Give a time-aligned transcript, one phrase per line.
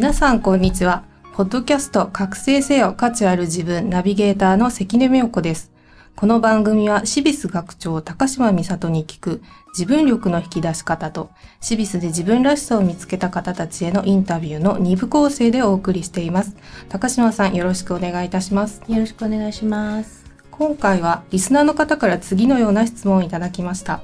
[0.00, 1.04] 皆さんこんにちは。
[1.34, 5.72] ポッドキャスト覚醒せよ価値ある自分ナビゲーターの関根美代子です。
[6.16, 9.42] この番組はシビス学長高島美里に聞く
[9.74, 11.28] 自分力の引き出し方と
[11.60, 16.56] シビスで自分らしさを見つけた方たちへのインタビューの2部構成でお送りしています。
[16.88, 18.80] 高島さんよろしくお願いいたします。
[18.88, 20.24] よろしくお願いします。
[20.50, 24.00] 今回はリスナーの方から次のような質問をいただきました。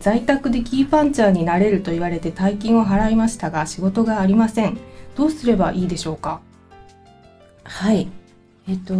[0.00, 4.87] 在宅でキーパンチャーになれると言われて大金を払いましたが仕事がありません。
[5.18, 6.40] どうすればいいでしょうか？
[7.64, 8.06] はい。
[8.68, 8.94] えっと、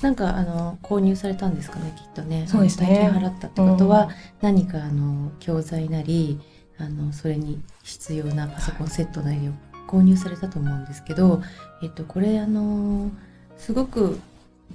[0.00, 2.46] なんかあの購入されたんですかね、きっとね。
[2.46, 4.08] そうですね払ったってことは、うん
[4.40, 6.40] 何かあの教材なり、
[6.78, 9.52] あのそれに必要なパソコンセットなりを
[9.86, 11.42] 購入されたと思うんですけど、
[11.82, 13.10] えっとこれあの
[13.58, 14.18] すごく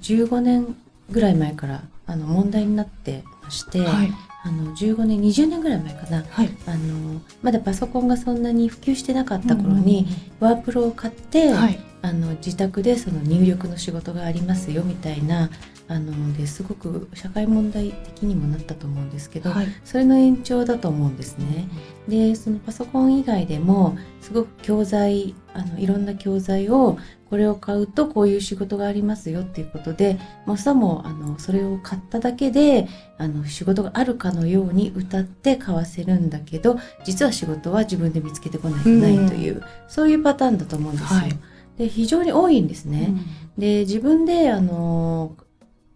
[0.00, 0.76] 15年
[1.10, 4.12] ぐらい前からあの問題になってまして、はい。
[4.42, 6.24] あの15年20年ぐらい前かな。
[6.30, 6.50] はい。
[6.66, 10.06] あのまだパソコンがそんなに普及してなかった頃に、
[10.38, 11.78] ワープロを買って、はい。
[12.02, 15.50] あの自宅でその入力の仕事がありますよみたいな
[15.86, 19.66] あのですごく社会問題的にもなったと思うんですけど、はい。
[19.84, 21.68] それの延長だと思うんですね。
[22.08, 26.96] でそのパソコン以外でもすごく教材あのいろんな教材を
[27.30, 41.20] これを買うとこういう仕事がありますよっていうことでもうさもあのそれを買っただけであの仕事があるかのように歌って買わせるんだけど実は仕事は自分で見つけてこないとないという、そういうパターンだと思うんですよ。
[41.20, 41.38] はい
[41.80, 43.14] で非常に多いんですね。
[43.56, 45.34] で自分であの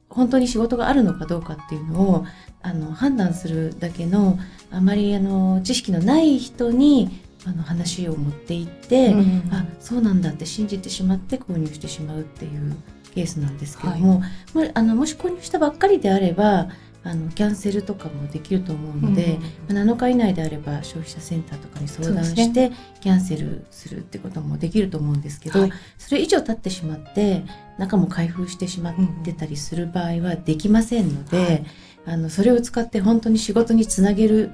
[0.08, 2.26] 本当に仕事があるのかどうかっていうのを
[2.62, 4.38] あの判断するだけの
[4.70, 9.48] あまりあの知識のない人にあの話を持っていって、うん。
[9.52, 12.74] あそうなんだって信じてしまって購入してしまうっていう
[13.14, 14.20] ケースなんですけども、
[14.54, 16.68] もあのもし購入したばっかりであれば
[17.04, 19.38] あのキャンセルとかもできると思うので、
[19.68, 25.72] まあ7日以内であれば消費者センターとかに相談して、キャンセルするってこともできると思うんですけど、はい。
[25.98, 27.44] それ以上経ってしまって
[27.78, 31.64] 中も開封してしまってたりする場合はできませんので、はい。
[32.06, 34.50] あのそれを使って本当に仕事につなげる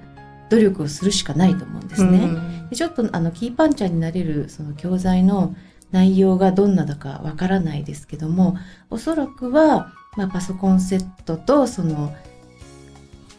[0.50, 2.19] 努力をするしかないと思うんですね。
[2.19, 5.56] うんでちょっとあのキーパンチャーになれるその教材の
[5.91, 8.56] 内容がどんなだかわからないですけども
[8.91, 12.15] おそらくは、まあ、パソコンセットとその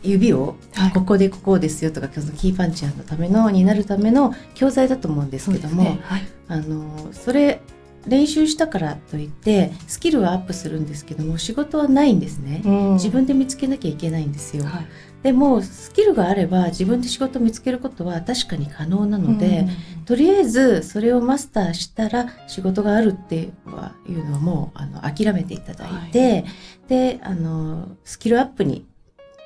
[0.04, 6.00] 指をはいここでここですよとか、そのキーパンチャーのためのになるための教材だと思うんですけども、ね。
[6.04, 6.24] はい。
[6.48, 7.62] あのそれ
[8.08, 12.62] 練習したからといってスキルはアップするんですけども仕事はないんですね。
[12.94, 14.66] 自分で見つけなきゃいけないんですよ。
[14.66, 14.88] はい。
[15.24, 19.68] でもスキルがあれば自分で仕事を見つけることは確かに可能なので、
[20.06, 26.46] とりあえずそれをマスターしたら仕事があるってはいうのはもうあの諦めていただいて、
[26.88, 28.88] であのスキルアップに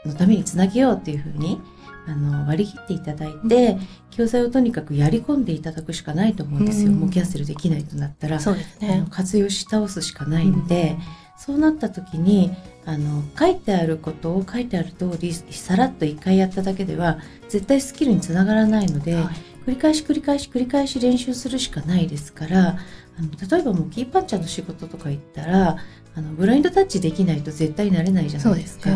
[0.06, 1.60] のためにつなげようっていうふうに
[2.08, 3.78] あの割り切っていただいて、
[4.12, 7.00] 教材をとにかくやり込んでいただくしかないと思うんですよ、うん。
[7.00, 9.08] もうキャンセルできないとなったら、そうですあのね。
[9.10, 10.98] 活用し倒すしかないんで、
[11.38, 12.52] そうなった時に
[12.86, 19.24] あの書いてあることを書いてある通りさらっと一回やっただけでは絶対スキルにつながらないので、はい。
[19.66, 22.78] 繰り返し繰り返し繰り返し練習するしかないですから
[23.18, 25.78] あの例えばもうキーパンチャーの仕事とか行ったら
[26.16, 28.92] あのブラインドタッチできないと絶対なれないじゃないですか。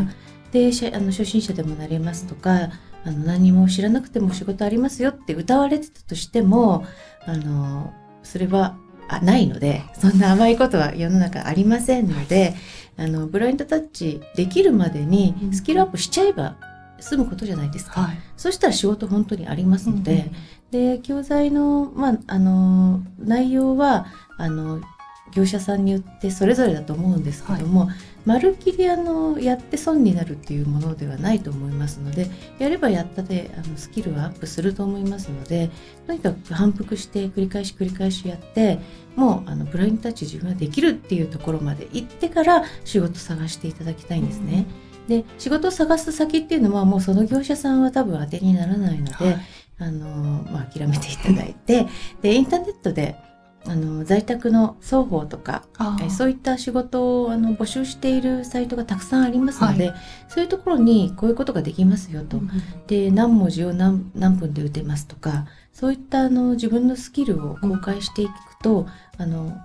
[0.51, 0.91] ですね。
[0.95, 2.69] あの初心者でもなれますとか
[3.05, 6.85] あの何も知らなくても仕事ありますよって歌われてたとしても
[7.25, 7.93] あの
[8.23, 12.53] それはあないのでそんな甘いことは世の中ありませんので、
[12.97, 16.57] あのブラインドタッチできるまでにうんスキルアップしちゃえば
[16.99, 18.01] 済むことじゃないですか。
[18.01, 18.19] はい。
[18.37, 20.31] そしたら仕事本当にありますので、
[20.71, 24.07] で教材の,、まあ、あの内容は
[24.37, 24.81] あの
[25.31, 27.95] 業者さんによってそれぞれだと思うんですけども、はい、
[28.25, 32.27] まるっきりあのやって損になるっていうものではないと思いますので
[32.59, 35.69] やればやったであのスキルはアップすると思いますので
[36.05, 38.79] とにかく反復して繰り返し繰り返しやって
[39.15, 44.65] もうあのブラインドタッチ自分はできるっていうところまで行ってから仕事探していただきたいんですね。
[45.09, 49.37] うん、で仕事を探す先っていうのはもうその業者さんは多分当てにならないので、はい、
[49.79, 51.87] あのまあ、諦めていただいて
[52.21, 53.15] でインターネットで
[53.69, 55.63] あの在宅の双方とか
[56.03, 62.49] えそういった仕事をあの募集しているサイトがたくさんありますので、はい、そういうところにこういうことができますよと、うん、
[62.87, 68.31] で何文字を何何分で打てますとかそういったあの自分のスキルを公開していく
[68.61, 68.85] と、
[69.17, 69.55] あの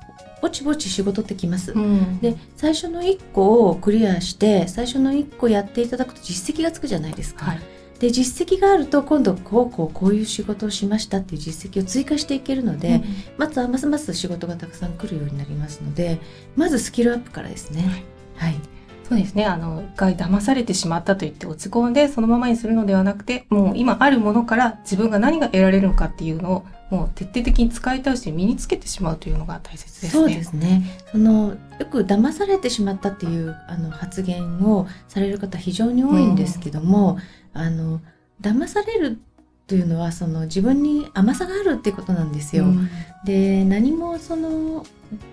[0.41, 7.47] ぼちぼち仕事ってきます、うん、で最初の1個をクリアして最初の1個やっていただくと実績がつくじゃないですか。
[7.47, 7.74] はい
[8.05, 13.05] で実績があると今度こうこうこういう仕事をしましたっていう実績を追加していけるので、うん、
[13.39, 16.21] まずはますます仕事がたくさん来るようになりますので
[16.55, 18.05] まずスキルアップからですね。
[18.37, 18.61] はい、はい
[19.09, 19.45] そうですね。
[19.45, 30.11] あの、一回騙されてしまったと言って落ち込んでそのままにするのではなくて、もう今あるものから自分が何が得られるのかっていうのをもう徹底的に使い倒して身につけてしまうというのが大切ですね。
[30.11, 31.01] そうですね。
[31.13, 37.21] そのよく騙されてしまったっていうあの発言をされる方非常に多いんですけども、うん、
[37.55, 38.01] あの
[38.41, 39.19] 騙される
[39.67, 42.65] というのはその自分に甘さがあるってことなんですよ。
[42.65, 42.91] うん、
[43.25, 44.85] で何もその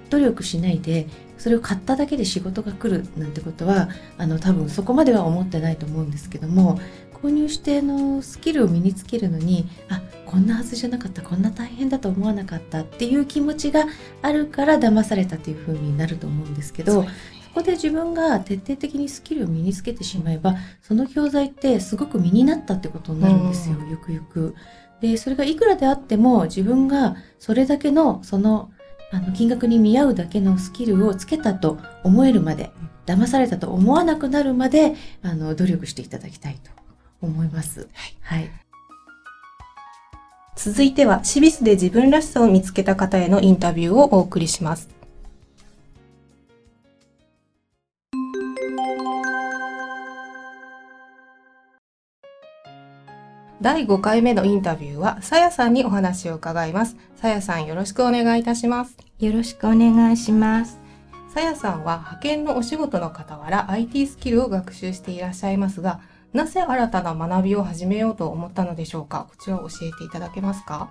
[0.09, 1.07] 努力しないで
[1.37, 6.79] それを買っただけで仕事が来るなんてことはあの多分そこまでは思ってないと思うんですけども
[7.21, 13.85] 購入してのスキルを身につけるのにあこんなはずじゃなかったこんな大変だと思わなかったっていう気持ちが
[14.21, 17.09] あるから騙されたというふうになると思うんですけどこ
[17.53, 24.55] こで自分が徹底的にスキルを身につけてしまえばその教材ってすごく身になったってことになるんですよ、ゆくゆく。
[25.01, 28.71] でそれがいくらであっても自分がそれだけのその
[29.11, 32.71] あの金額に見合うだけのスキルをつけたと思えるまで
[33.05, 36.71] 騙されたと思わなくなるまであの努力していただきたいと
[37.21, 37.89] 思います。
[38.21, 38.51] はい、はい
[40.63, 45.00] 続いては、シビスで自分らしさを見つけた方へのインタビューをお送りします。
[53.61, 56.97] 第5回目のインタビューは、さやさんにお話を伺います。
[57.15, 58.97] さやさん、よろしくお願いいたします。
[59.19, 60.79] よろしくお願いします。
[61.31, 66.01] さやさんは派遣のお仕事の傍ら IT スキルを学習していらっしゃいますが、
[66.33, 69.27] なぜ新たな学びを始めようと思ったのでしょうか？
[69.29, 70.89] こちらを教えていただけますか？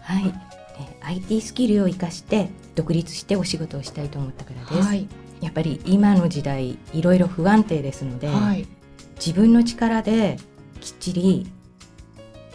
[0.00, 0.34] はい、
[0.80, 4.88] え IT スキルを生かして独立してお仕事をしたいと思ったからです。
[4.88, 5.06] はい、
[5.40, 8.66] やっぱり今の時代いろいろ不安定ですので、はい、
[9.24, 10.38] 自分の力で
[10.80, 11.52] きっちり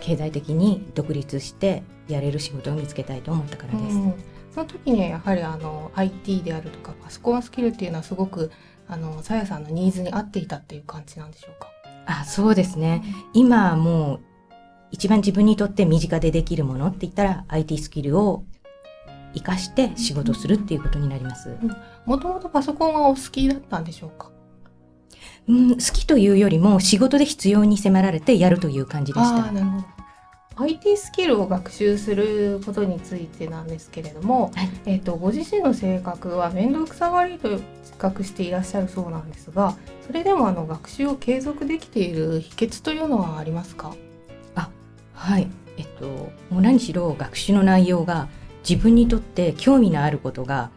[0.06, 3.96] 経済的に独立してやれる仕事を見つけたいと思ったからです。
[3.96, 4.14] うん、
[4.54, 8.52] その時にやはりあの IT であるとかパソコンスキルっていうのはすごく
[8.88, 11.72] あのさやさんのニーズに合っていたっていう感じなんでしょうか？
[12.06, 13.04] あ、そうですね。
[13.34, 14.20] 今もう
[14.92, 18.44] 一番自分にとって身近でできるものって言ったら IT スキルを
[19.34, 21.50] 生かして仕事するっていうことになります。
[22.06, 24.30] もともとパソコンはお好きだったんでしょうか？
[25.48, 29.52] うん、好きというよりも仕事で必要に迫られてやるという感じでした。
[29.52, 29.95] なるほど
[30.58, 37.64] IT スキルを学習することについてなんですけれども、はい、えーと、ご自身の性格は面倒くさがりと自
[37.98, 39.76] 覚していらっしゃるそうなんですが
[40.08, 43.96] それでもあの学習を継続できている秘訣というのはありますか？
[44.56, 44.70] あ
[45.14, 45.48] はい。
[45.78, 48.30] えっともう何しろ学習の内容が
[48.68, 50.70] 自分にとって興味のあることが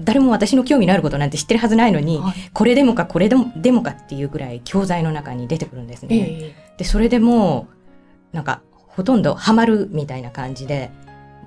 [0.00, 6.16] 誰も私の興味のあることなんて知ってるはずないのに、はい、これでもかこれでもでもかっていうぐらい教材の中に出てくるんですね。
[6.16, 7.68] えー、でそれでも
[8.32, 8.62] なんか
[8.98, 10.90] ほとんどハマるみたいな感じで、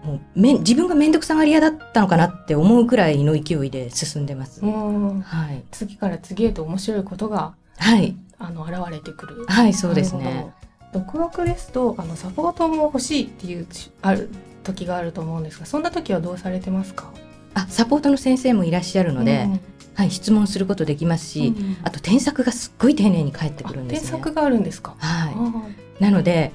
[0.05, 4.61] もうめ自分が面倒くさがり屋だったのかなって思うくらいの勢いで進んでます。
[4.63, 9.45] はい、次から次へと面白いことが、はい、あの現れてくる。
[9.49, 10.53] はい、そうですね。
[10.93, 13.67] 独学ですとあのサポートも欲しいっていう
[14.01, 14.29] ある
[14.63, 17.11] 時があると思うんですが、そんな時はどうされてますか？
[17.53, 19.59] あ、サポートの先生もいらっしゃるので、うん、
[19.95, 24.09] はい、質問することできますし、うん、あと添削がすっごい丁寧に返ってくるんですね。
[24.09, 24.95] 添削があるんですか？
[24.97, 25.65] は
[25.99, 26.01] い。
[26.01, 26.53] なので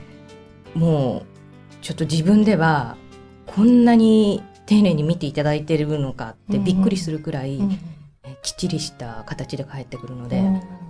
[0.76, 2.96] もうちょっと自分では
[3.46, 7.78] こんなに丁寧に見ていただいてるのかってびっくりするくらい、うん
[8.42, 10.42] きっちりした形で返ってくるので、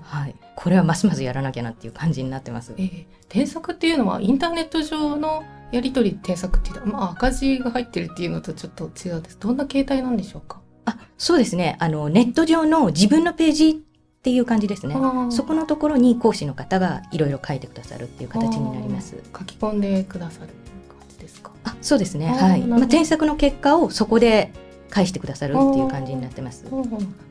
[0.03, 2.75] はい、これはますますやらなきゃなっていう感じになってます。
[2.77, 9.39] えー、添削っていうのはインターネット上のやり取り添削っていうのは、まあ、赤字が入ってるっていうのとちょっと違うんです。
[9.39, 10.61] どんな形態なんでしょうか？
[10.87, 11.77] あそうですね。
[11.79, 13.85] あのネット上の自分のページ
[14.27, 14.97] っていう感じですね。
[15.31, 19.15] そこのところに講師の方がいろいろ書いてくださるっていう形になります。
[19.33, 20.49] 書き込んでくださる
[20.89, 21.53] 感じですか？
[21.63, 22.27] あ、そうですね。
[22.27, 22.63] はい。
[22.63, 24.53] まあ添削の結果をそこで
[24.91, 26.65] 返してくださるっていう感じになってます。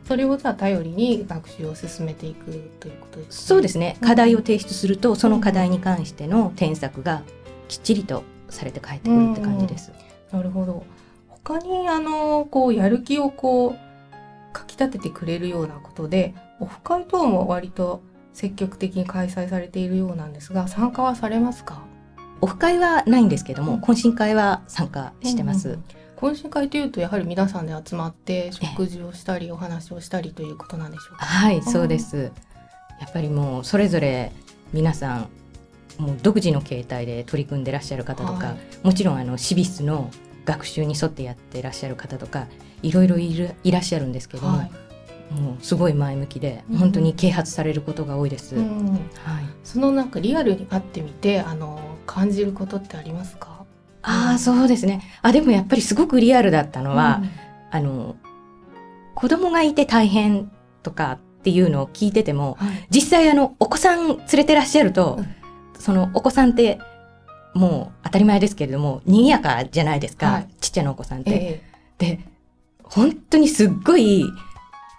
[0.07, 3.97] それをじゃあ頼りに学習を進めていくということです、ね、そうですね。
[3.99, 7.23] 課題を提出すると、その課題に関しての添削が
[7.67, 9.91] きっちりとされて帰ってくるって感じです。
[10.31, 10.85] なるほど。
[11.27, 13.79] 他にあのこうやる気をこう
[14.55, 18.01] かき立ててくれるようなことで、オフ会等も割と
[18.33, 21.83] 積極的に開催されているようなんですが、参加はされますか？
[22.41, 25.69] オフ会はないんですけども、懇親会は参加してます。
[25.69, 25.83] うんうん
[26.15, 31.25] 懇親会というとやはり皆さんで集まって食事をしたりお話をしたりということなんでしょうか？
[31.25, 32.31] はいそうです
[33.01, 34.31] やっぱりもうそれぞれ
[34.71, 40.09] 皆さんもう独自の形態で取り組んでらっしゃる方とか、はい、もちろんあのシビスの
[40.45, 42.47] 学習に沿ってやってらっしゃる方とか
[42.83, 44.71] いろいろいるいらっしゃるんですけども、はい、
[45.41, 48.55] もうすごい前向きで、本当に啓発されることが多いです。
[48.55, 48.99] うん、はい、
[49.63, 53.65] そのなんかリアルに会ってみてあの感じることってありますか？
[54.03, 55.01] ああそうですね。
[55.23, 57.29] あでもやっぱりすごくリアルだったのは、うん、
[57.71, 58.15] あの
[59.15, 60.51] 子供がいて大変
[60.83, 65.35] とかっていうのを聞いてても、はい、実際あのお子さん連れてらっしゃると、うん、
[65.79, 66.79] そのお子さんって
[67.55, 71.31] もう当たり前ですけれども賑やかじゃないですか、はい、ちっちゃなお子さんって。
[71.31, 72.19] えー、で
[72.83, 74.25] 本当にすっごい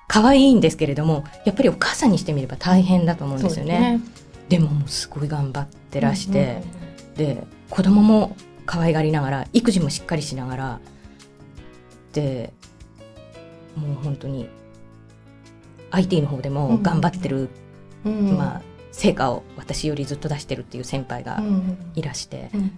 [0.09, 4.01] 可愛いんですけれどもやっぱりお母さんにしてみれば大変だと思うんですよね。
[4.49, 6.63] で、ね、ももうすごい頑張ってらして、
[7.17, 10.81] うんうん、で子供も可愛がりながら育児もしっかりしながら
[12.13, 12.53] で
[13.77, 14.49] もう本当に
[15.91, 17.49] IT の方でも頑張ってる、
[18.05, 18.63] うん、まあ、
[18.97, 21.43] 成果を私よりずっと出してるっていう先輩が
[21.95, 22.71] いらして、うん、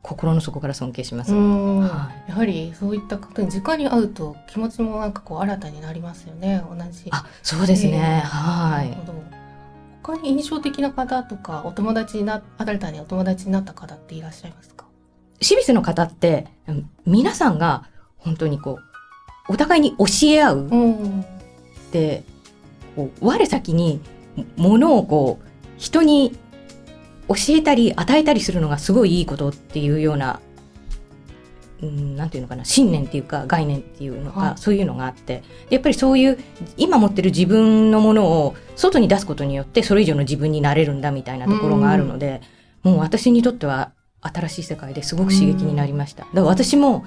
[0.00, 7.08] 心の底から尊敬します、はい、やはりそういったことに直に会うと気持ちもなんかこう新たになりますよね同じ。
[7.10, 8.96] あそうですね、えー、はい。
[10.04, 14.86] 他に印象的な方とかお友達にな新たにお友達になった方っていらっしゃいますか？
[15.40, 16.46] シビスの方って、
[17.04, 18.78] 皆さんが本当にこ
[19.48, 20.58] う、お互いに教え合う。
[20.58, 21.24] うん、
[21.90, 22.22] で、
[23.20, 24.00] 我先に
[24.56, 25.46] ものをこう、
[25.78, 26.36] 人に
[27.28, 30.40] 教えたり与えたりするのがすごいいいことっていうような、
[31.82, 36.38] うん、なんていうのかな、信念っていうか概念っていうのか、はい、そういうのがあって、やっぱりそういう
[36.76, 42.40] 今持ってる自分のものを外に出すことによってそれ以上の自分になれるんだみたいなところがあるので、
[42.82, 46.24] もう私にとっては新しい世界ですごく刺激になりました。
[46.24, 47.04] だから私も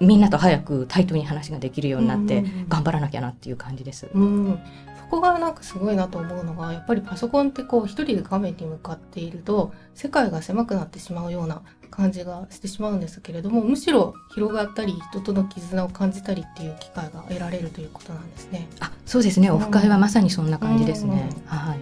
[0.00, 4.08] みんなと早く対等に話ができるようになって頑張らなきゃなっていう感じです。
[4.12, 4.58] うん、
[4.91, 18.66] そこがなんかすごいなと思うのがやっぱりパソコンってこう一人で画面に向かっていると世界が狭くなってしまうような感じがしてしまうんですけれどもむしろ広がったり人との絆を感じたりっていう機会が得られるということなんですね。
[18.80, 19.50] あそうですね。
[19.50, 21.28] オフ会はまさにそんな感じですね。
[21.46, 21.78] はい。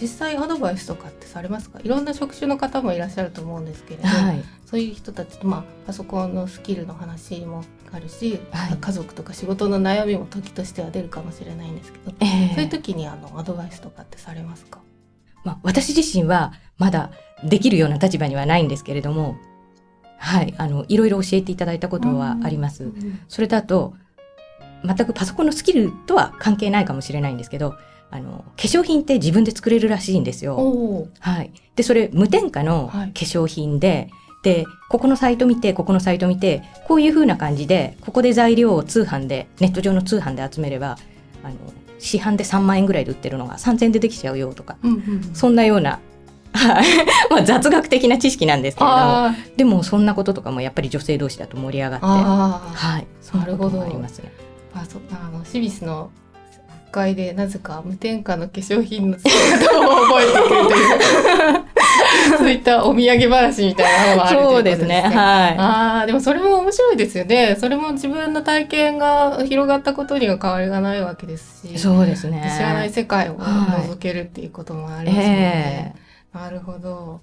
[0.00, 1.78] 実際アドバイスとかってされますか？
[1.78, 14.80] いろんな職種の方もいらっしゃると思うんですけれど、はい、そういう人たちと、まあ、パソコンのスキルの話もあるし、はい、家族とか仕事の悩みも時としては出るかもしれないんですけど、えー、そういう時にあのアドバイスとかってされますか、
[15.44, 17.10] まあ、私自身はまだ
[17.44, 19.36] できるような立場にはないんですけれども
[20.18, 22.92] はいあのいろいろ教えていただいたことはあります。
[23.28, 23.94] それだと
[24.84, 27.74] 全くパソコンのスキルとは関係ないかもしれないんですけど
[28.12, 31.08] あの、化粧品って自分で作れるらしいんですよ。
[31.18, 31.50] はい。
[31.74, 34.10] で、それ無添加の化粧品で、はい、
[34.42, 40.98] で、ここのサイト見て、ここのサイト見て、こういう風な感じで、ここで材料を通販で、ネット上の通販で集めれば、
[41.44, 41.54] あの、
[41.98, 46.00] 市販で3万円ぐらいで売ってるのが3000円でできちゃうよとか、うんうん、そんなような、
[46.52, 46.86] はい。
[47.30, 53.06] まあ雑学的な知識なんですけれども、でもそんなこととかもやっぱり女性同士だと盛り上がって、はい。
[53.20, 54.32] そんなこともありますね。
[54.74, 56.10] あそあのシビスの
[56.92, 60.96] 会でなぜか無添加の化粧品の使い方を覚えてくるとい
[62.36, 65.02] うそういったお土産話みたいなのがあるそうですね。
[65.02, 65.12] はい。
[65.58, 67.56] ああ、でもそれも面白いですよね。
[67.58, 71.78] それも自分の体験が広がったことには変わりがないわけですし。
[71.78, 72.52] そうですね。
[72.56, 75.94] 知らない世界を覗けるっていうこともありますので、ね
[76.34, 77.20] えー、なるほど。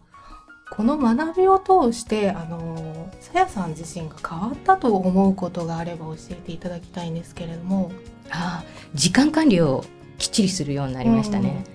[0.70, 7.92] この学びを通してあのさやさん自身が変わったと思うことがあれば教えていただきたいんですけれども
[8.30, 9.84] あ時間管理を
[10.20, 11.66] きっちりするようになりましたね。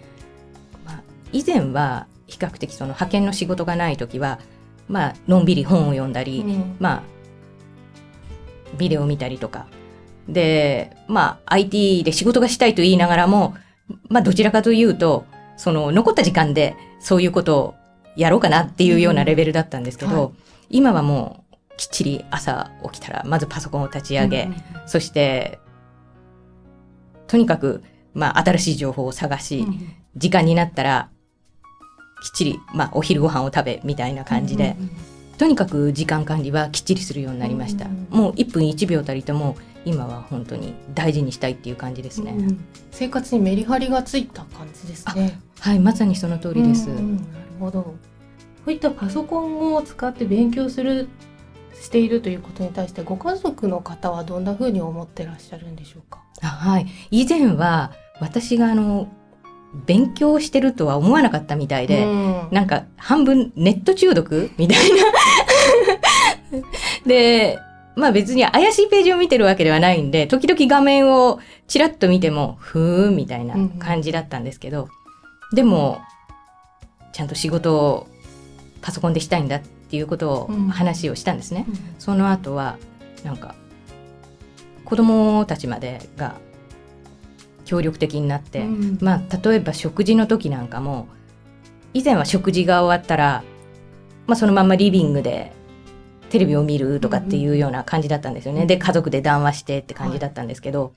[0.84, 4.38] うん、まあ、以前は比較的その派遣の仕事がない時は、
[4.88, 7.02] まあのんびり本を読んだり、うん、まあ
[8.76, 9.66] ビデオを見たりとか。
[10.28, 13.54] でまあ IT で仕事がしたいと言いながらも
[14.08, 15.26] まあどちらかというと
[15.58, 17.74] その残った時間でそういうことを
[18.16, 20.20] やろうかなっていうようなレベルだったんですけど、うん。
[20.20, 20.32] はい、
[20.70, 24.48] 今はもうきっちり朝起きたらまずパソコンを立ち上げ、
[24.86, 25.58] そして
[27.26, 31.10] とにかく、まあ、新しい情報を探し、うん、時間になったら、
[32.24, 34.76] きっちり、まあ、お昼ご飯を食べ、みたいな感じで、
[35.36, 45.38] とにかく時間管理はきっちりするようになりました、うんもう1分1秒たりとも今は本当に大事にしたいっていう感じですね、うん生活にメリハリがついた感じですね。
[45.60, 47.26] はいまさにその通りです、うんうんなる
[47.60, 47.82] ほど。
[47.82, 47.96] こ
[48.68, 51.08] ういったパソコンを使って勉強する
[51.78, 56.22] しているということに対してご家族の方はどんな風に思ってらっしゃるんでしょうか？
[56.40, 56.86] あはい。
[57.10, 59.08] 以前は私があの
[59.86, 66.62] 勉強してるとは思わなかったみたいで、うんなんか半分ネット中毒みたいな。
[67.06, 67.58] で、
[67.96, 74.88] まあ別に怪しいページを見てるわけではないんで、時々画面をチラッと見ても、ふーんみたいな感じだったんですけど、
[75.54, 76.00] でも、
[77.12, 78.06] ちゃんと仕事を
[78.80, 81.66] パソコンでしたいんだっていうことをうん話をしたんですね。
[81.98, 82.78] その後は、
[83.24, 83.54] なんか、
[84.84, 86.36] 子供たちまでが
[87.74, 88.98] 協力的になって、うん。
[89.00, 91.08] まあ、例えば食事の時なんかも
[91.92, 93.42] 以前は食事が終わったら、
[94.26, 95.52] まあ、そのままリビングで
[96.30, 98.66] テレビを見るとかっていうような感じだったんですよね、うん。
[98.68, 100.92] で家族で談話してって感じだったんですけど、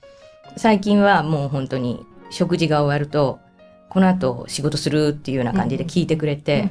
[0.56, 3.40] 最近はもう本当に食事が終わると
[3.88, 6.68] この後仕事するっていうような感じで聞いてくれて、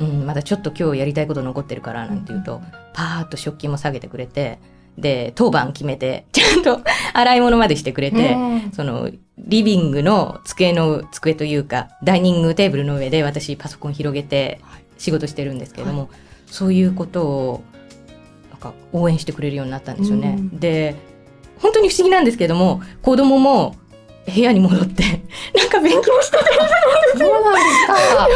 [0.00, 0.26] うん。
[0.26, 2.60] まだちょっと今日やりたいこと残ってるからなんて言うと、
[2.92, 4.58] パーッと食器も下げてくれて
[4.98, 6.80] で当番決めてちと
[7.12, 8.34] 洗い物までしてくれて。
[8.34, 14.60] うんそのリビングの机の机というかダイニングテーブルの上で私パソコン広げて
[14.98, 16.10] 仕事してるんですけども、
[16.46, 17.64] そういうことを
[18.50, 20.36] なんか応援してくれるようになったんですよね。
[20.38, 20.94] うんで
[21.58, 23.76] 本当に不思議なんですけども子供も
[24.26, 25.02] 部屋に戻って
[25.54, 26.38] なんか勉強して
[27.16, 28.28] そうなんですか。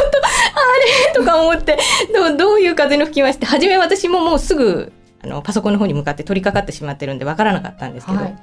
[1.15, 1.77] とか思って
[2.13, 4.91] どうどういう風の吹き回しって初め私ももうすぐ
[5.23, 8.35] あのパソコンの方に向かって取り掛かってしまってるんでわからなかったんですけど、はい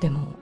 [0.00, 0.34] でも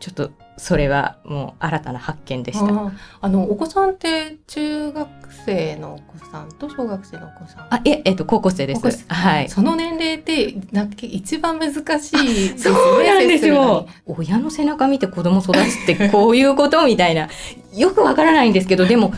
[0.00, 2.92] ちょっとそれはもう新たな発見でした。
[3.20, 5.08] あのお子さんって中学
[5.46, 7.66] 生のお子さんと小学生のお子さん？
[7.70, 9.04] あ、いえ、えっと、高校生です。
[9.08, 9.48] はい。
[9.48, 12.48] その年齢ってなんか一番難しい。
[12.58, 13.86] そうなんですよ。
[14.06, 17.28] 親の背中見て子供育つってこういうことみたいな。
[17.72, 19.12] よくわからないんですけど、でも、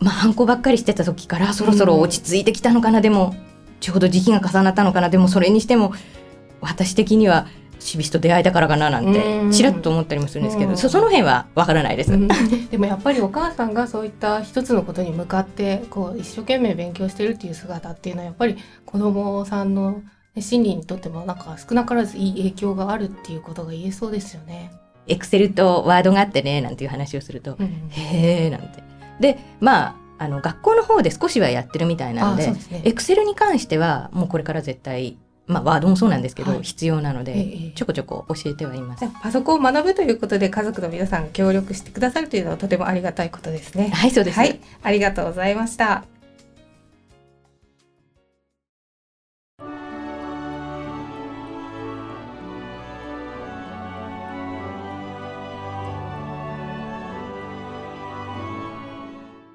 [0.00, 3.34] まあ、反抗ばっかりしてた時から、そろそろ落ち着いてきたのかな、でも、
[3.80, 5.92] ちょうど時期が重なったのかな、でも、それにしても、
[6.60, 7.46] 私的には、
[7.80, 12.12] シビスと出会えたからかななんうて、んちらっと思ったりもするんですけど、うんそその辺はわからないです。
[12.12, 12.28] うん
[12.70, 20.02] でもやっぱりお母さんがそういった一つのことに向かってこう一生懸命勉強してるっていう姿っていうのはやっぱり子供さんの
[20.34, 24.72] ね心理にとってもなんか少なからずいい影響があるっていうことが言えそうですよね。
[25.06, 28.82] エクセルとワードがあってね、なんていう話をすると、うんへーなんて。
[29.20, 32.52] で、まあ、あの、学校の方で少しはやってるみたいなので。
[32.84, 43.88] エクセルに関してはもうこれから絶対、まあワードもそうなんですけど、はい必要なので、ええちょこちょこ教えてはいますパソコンを学ぶということで家族の皆さんが協力してくださるというのはとてもありがたいことですね。
[43.88, 44.38] はい、そうです。
[44.38, 46.04] はい、ありがとうございました。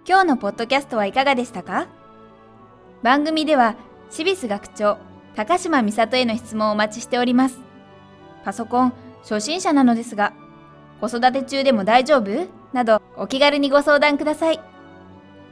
[0.08, 1.88] 今日のポッドキャストはいかがでしたか？
[3.02, 3.74] 番組では、
[4.12, 5.00] シビス学長、
[5.36, 7.58] 高島美里への質問をお待ちしております。
[8.44, 10.34] パソコン、初心者なのですが、
[11.02, 12.48] 子育て中でも大丈夫？
[12.72, 14.60] など、お気軽にご相談ください。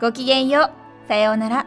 [0.00, 0.70] ごきげんよ
[1.04, 1.08] う。
[1.08, 1.66] さようなら。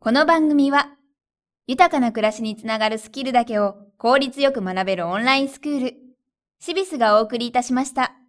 [0.00, 0.93] この番組は、
[1.66, 5.94] 豊かな暮らしにつながるスキルだけを効率よく学べるオンラインスクール、
[6.60, 8.23] シビスがお送りいたしました。